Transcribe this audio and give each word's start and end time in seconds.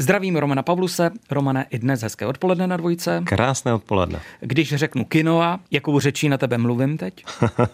Zdravím 0.00 0.36
Romana 0.36 0.62
Pavluse. 0.62 1.10
Romane, 1.30 1.66
i 1.70 1.78
dnes 1.78 2.02
hezké 2.02 2.26
odpoledne 2.26 2.66
na 2.66 2.76
dvojce. 2.76 3.22
Krásné 3.24 3.74
odpoledne. 3.74 4.20
Když 4.40 4.74
řeknu 4.74 5.04
kinoa, 5.04 5.60
jakou 5.70 6.00
řečí 6.00 6.28
na 6.28 6.38
tebe 6.38 6.58
mluvím 6.58 6.98
teď? 6.98 7.24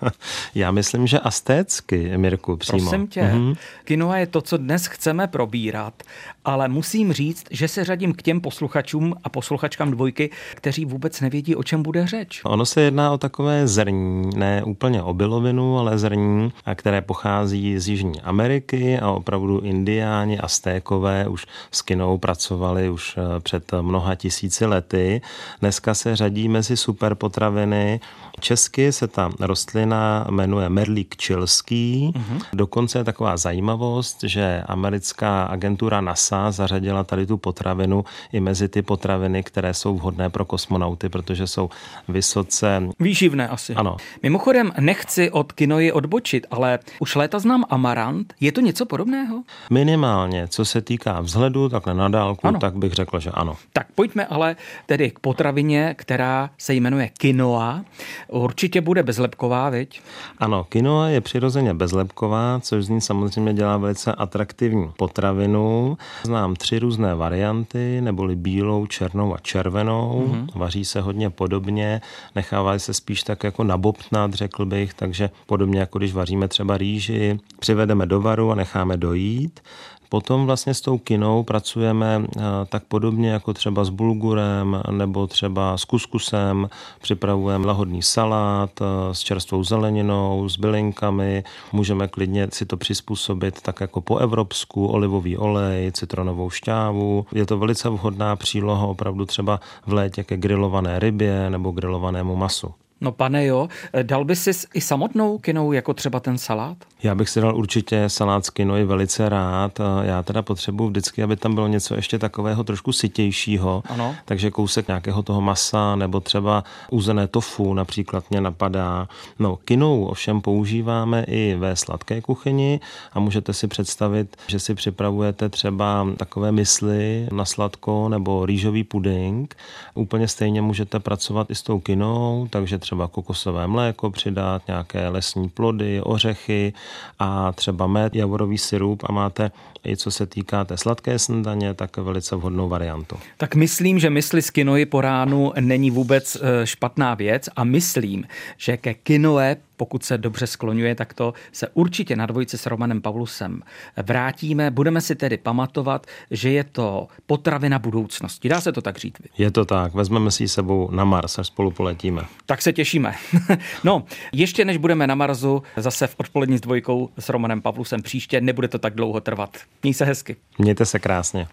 Já 0.54 0.70
myslím, 0.70 1.06
že 1.06 1.18
astécky, 1.18 2.18
Mirku, 2.18 2.56
přímo. 2.56 2.78
Prosím 2.78 3.06
tě, 3.06 3.22
mm-hmm. 3.22 3.56
kinoa 3.84 4.18
je 4.18 4.26
to, 4.26 4.40
co 4.40 4.56
dnes 4.56 4.86
chceme 4.86 5.26
probírat, 5.26 6.02
ale 6.44 6.68
musím 6.68 7.12
říct, 7.12 7.46
že 7.50 7.68
se 7.68 7.84
řadím 7.84 8.12
k 8.12 8.22
těm 8.22 8.40
posluchačům 8.40 9.14
a 9.24 9.28
posluchačkám 9.28 9.90
dvojky, 9.90 10.30
kteří 10.54 10.84
vůbec 10.84 11.20
nevědí, 11.20 11.56
o 11.56 11.62
čem 11.62 11.82
bude 11.82 12.06
řeč. 12.06 12.40
Ono 12.44 12.66
se 12.66 12.80
jedná 12.80 13.12
o 13.12 13.18
takové 13.18 13.68
zrní, 13.68 14.30
ne 14.36 14.64
úplně 14.64 15.02
obilovinu, 15.02 15.78
ale 15.78 15.98
zrní, 15.98 16.52
které 16.74 17.00
pochází 17.00 17.78
z 17.78 17.88
Jižní 17.88 18.20
Ameriky 18.20 18.98
a 18.98 19.10
opravdu 19.10 19.60
indiáni, 19.60 20.38
astékové 20.38 21.28
už 21.28 21.46
s 21.70 21.82
kinou 21.82 22.15
pracovali 22.18 22.90
už 22.90 23.16
eh, 23.18 23.40
před 23.40 23.72
mnoha 23.80 24.14
tisíci 24.14 24.66
lety. 24.66 25.20
Dneska 25.60 25.94
se 25.94 26.16
řadí 26.16 26.48
mezi 26.48 26.76
superpotraviny. 26.76 28.00
Česky 28.40 28.92
se 28.92 29.08
ta 29.08 29.30
rostlina 29.40 30.26
jmenuje 30.30 30.68
Merlík 30.68 31.16
čilský. 31.16 32.12
Uh-huh. 32.14 32.42
Dokonce 32.52 32.98
je 32.98 33.04
taková 33.04 33.36
zajímavost, 33.36 34.18
že 34.22 34.62
americká 34.66 35.44
agentura 35.44 36.00
NASA 36.00 36.50
zařadila 36.50 37.04
tady 37.04 37.26
tu 37.26 37.36
potravinu 37.36 38.04
i 38.32 38.40
mezi 38.40 38.68
ty 38.68 38.82
potraviny, 38.82 39.42
které 39.42 39.74
jsou 39.74 39.94
vhodné 39.94 40.30
pro 40.30 40.44
kosmonauty, 40.44 41.08
protože 41.08 41.46
jsou 41.46 41.70
vysoce... 42.08 42.82
Výživné 43.00 43.48
asi. 43.48 43.74
Ano. 43.74 43.96
Mimochodem, 44.22 44.72
nechci 44.80 45.30
od 45.30 45.52
kinoji 45.52 45.92
odbočit, 45.92 46.46
ale 46.50 46.78
už 47.00 47.14
léta 47.14 47.38
znám 47.38 47.64
amarant. 47.70 48.34
Je 48.40 48.52
to 48.52 48.60
něco 48.60 48.86
podobného? 48.86 49.42
Minimálně. 49.70 50.48
Co 50.48 50.64
se 50.64 50.80
týká 50.80 51.20
vzhledu, 51.20 51.68
takhle 51.68 51.94
na 51.94 52.05
dálku, 52.08 52.46
ano. 52.46 52.58
tak 52.58 52.76
bych 52.76 52.92
řekl, 52.92 53.20
že 53.20 53.30
ano. 53.30 53.56
Tak 53.72 53.86
pojďme 53.94 54.26
ale 54.26 54.56
tedy 54.86 55.10
k 55.10 55.18
potravině, 55.18 55.94
která 55.98 56.50
se 56.58 56.74
jmenuje 56.74 57.10
quinoa. 57.18 57.84
Určitě 58.28 58.80
bude 58.80 59.02
bezlepková, 59.02 59.70
viď? 59.70 60.00
Ano, 60.38 60.64
quinoa 60.64 61.08
je 61.08 61.20
přirozeně 61.20 61.74
bezlepková, 61.74 62.60
což 62.62 62.84
z 62.84 62.88
ní 62.88 63.00
samozřejmě 63.00 63.54
dělá 63.54 63.76
velice 63.76 64.12
atraktivní 64.12 64.90
potravinu. 64.96 65.98
Znám 66.22 66.56
tři 66.56 66.78
různé 66.78 67.14
varianty, 67.14 68.00
neboli 68.00 68.36
bílou, 68.36 68.86
černou 68.86 69.34
a 69.34 69.38
červenou. 69.38 70.28
Mm-hmm. 70.28 70.58
Vaří 70.58 70.84
se 70.84 71.00
hodně 71.00 71.30
podobně, 71.30 72.00
nechává 72.34 72.78
se 72.78 72.94
spíš 72.94 73.22
tak 73.22 73.44
jako 73.44 73.64
nabobtnat, 73.64 74.34
řekl 74.34 74.66
bych, 74.66 74.94
takže 74.94 75.30
podobně 75.46 75.80
jako 75.80 75.98
když 75.98 76.12
vaříme 76.12 76.48
třeba 76.48 76.78
rýži, 76.78 77.38
přivedeme 77.58 78.06
do 78.06 78.20
varu 78.20 78.50
a 78.50 78.54
necháme 78.54 78.96
dojít. 78.96 79.60
Potom 80.08 80.46
vlastně 80.46 80.74
s 80.74 80.80
tou 80.80 80.98
kinou 80.98 81.42
pracujeme 81.42 82.24
eh, 82.24 82.40
tak 82.68 82.84
podobně 82.84 83.30
jako 83.30 83.52
třeba 83.52 83.84
s 83.84 83.88
bulgurem 83.88 84.82
nebo 84.90 85.26
třeba 85.26 85.78
s 85.78 85.84
kuskusem. 85.84 86.68
Připravujeme 87.00 87.66
lahodný 87.66 88.02
salát 88.02 88.70
eh, 88.80 89.14
s 89.14 89.20
čerstvou 89.20 89.64
zeleninou, 89.64 90.48
s 90.48 90.56
bylinkami. 90.56 91.44
Můžeme 91.72 92.08
klidně 92.08 92.48
si 92.52 92.66
to 92.66 92.76
přizpůsobit 92.76 93.62
tak 93.62 93.80
jako 93.80 94.00
po 94.00 94.16
evropsku, 94.18 94.86
olivový 94.86 95.36
olej, 95.36 95.92
citronovou 95.92 96.50
šťávu. 96.50 97.26
Je 97.32 97.46
to 97.46 97.58
velice 97.58 97.88
vhodná 97.88 98.36
příloha 98.36 98.86
opravdu 98.86 99.26
třeba 99.26 99.60
v 99.86 99.92
létě 99.92 100.24
ke 100.24 100.36
grilované 100.36 100.98
rybě 100.98 101.50
nebo 101.50 101.70
grilovanému 101.70 102.36
masu. 102.36 102.74
No 103.00 103.12
pane 103.12 103.46
jo, 103.46 103.68
dal 104.02 104.24
by 104.24 104.36
si 104.36 104.50
i 104.74 104.80
samotnou 104.80 105.38
kinou, 105.38 105.72
jako 105.72 105.94
třeba 105.94 106.20
ten 106.20 106.38
salát? 106.38 106.76
Já 107.02 107.14
bych 107.14 107.28
si 107.28 107.40
dal 107.40 107.56
určitě 107.56 108.08
salát 108.08 108.46
s 108.46 108.50
kinoi 108.50 108.84
velice 108.84 109.28
rád. 109.28 109.80
Já 110.02 110.22
teda 110.22 110.42
potřebuji 110.42 110.88
vždycky, 110.88 111.22
aby 111.22 111.36
tam 111.36 111.54
bylo 111.54 111.66
něco 111.66 111.94
ještě 111.94 112.18
takového 112.18 112.64
trošku 112.64 112.92
sytějšího. 112.92 113.82
Ano. 113.88 114.14
Takže 114.24 114.50
kousek 114.50 114.88
nějakého 114.88 115.22
toho 115.22 115.40
masa 115.40 115.96
nebo 115.96 116.20
třeba 116.20 116.64
uzené 116.90 117.26
tofu 117.26 117.74
například 117.74 118.30
mě 118.30 118.40
napadá. 118.40 119.08
No, 119.38 119.56
kinou 119.56 120.04
ovšem 120.04 120.40
používáme 120.40 121.24
i 121.28 121.56
ve 121.58 121.76
sladké 121.76 122.20
kuchyni 122.20 122.80
a 123.12 123.20
můžete 123.20 123.52
si 123.52 123.68
představit, 123.68 124.36
že 124.46 124.58
si 124.58 124.74
připravujete 124.74 125.48
třeba 125.48 126.06
takové 126.16 126.52
mysli 126.52 127.28
na 127.32 127.44
sladko 127.44 128.08
nebo 128.08 128.46
rýžový 128.46 128.84
puding. 128.84 129.56
Úplně 129.94 130.28
stejně 130.28 130.62
můžete 130.62 131.00
pracovat 131.00 131.50
i 131.50 131.54
s 131.54 131.62
tou 131.62 131.80
kinou, 131.80 132.46
takže 132.50 132.78
třeba 132.86 133.08
kokosové 133.08 133.66
mléko 133.66 134.10
přidat, 134.10 134.62
nějaké 134.68 135.08
lesní 135.08 135.48
plody, 135.48 136.00
ořechy 136.00 136.72
a 137.18 137.52
třeba 137.52 137.86
med, 137.86 138.14
javorový 138.14 138.58
syrup 138.58 139.02
a 139.06 139.12
máte 139.12 139.50
i 139.86 139.96
co 139.96 140.10
se 140.10 140.26
týká 140.26 140.64
té 140.64 140.76
sladké 140.76 141.18
snídaně, 141.18 141.74
tak 141.74 141.96
velice 141.96 142.36
vhodnou 142.36 142.68
variantu. 142.68 143.16
Tak 143.36 143.54
myslím, 143.54 143.98
že 143.98 144.10
mysli 144.10 144.42
z 144.42 144.50
kinoji 144.50 144.86
po 144.86 145.00
ránu 145.00 145.52
není 145.60 145.90
vůbec 145.90 146.36
eh, 146.36 146.66
špatná 146.66 147.14
věc 147.14 147.48
a 147.56 147.64
myslím, 147.64 148.24
že 148.56 148.76
ke 148.76 148.94
kinoe 148.94 149.56
pokud 149.76 150.04
se 150.04 150.18
dobře 150.18 150.46
skloňuje, 150.46 150.94
tak 150.94 151.14
to 151.14 151.34
se 151.52 151.68
určitě 151.74 152.16
na 152.16 152.26
dvojici 152.26 152.58
s 152.58 152.66
Romanem 152.66 153.02
Pavlusem 153.02 153.62
vrátíme. 153.96 154.70
Budeme 154.70 155.00
si 155.00 155.14
tedy 155.14 155.36
pamatovat, 155.36 156.06
že 156.30 156.50
je 156.50 156.64
to 156.64 157.08
potravina 157.26 157.78
budoucnosti. 157.78 158.48
Dá 158.48 158.60
se 158.60 158.72
to 158.72 158.82
tak 158.82 158.98
říct? 158.98 159.16
Je 159.38 159.50
to 159.50 159.64
tak. 159.64 159.94
Vezmeme 159.94 160.30
si 160.30 160.48
sebou 160.48 160.90
na 160.90 161.04
Mars, 161.04 161.38
až 161.38 161.46
spolu 161.46 161.70
poletíme. 161.70 162.22
Tak 162.46 162.62
se 162.62 162.72
těšíme. 162.72 163.14
no, 163.84 164.04
ještě 164.32 164.64
než 164.64 164.76
budeme 164.76 165.06
na 165.06 165.14
Marsu, 165.14 165.62
zase 165.76 166.06
v 166.06 166.14
odpolední 166.16 166.58
s 166.58 166.60
dvojkou 166.60 167.08
s 167.18 167.28
Romanem 167.28 167.62
Pavlusem 167.62 168.02
příště, 168.02 168.40
nebude 168.40 168.68
to 168.68 168.78
tak 168.78 168.94
dlouho 168.94 169.20
trvat. 169.20 169.56
Měj 169.82 169.94
se 169.94 170.04
hezky. 170.04 170.36
Mějte 170.58 170.86
se 170.86 170.98
krásně. 170.98 171.46